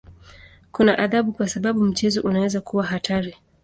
[0.71, 3.35] Kuna adhabu kwa sababu mchezo unaweza kuwa hatari.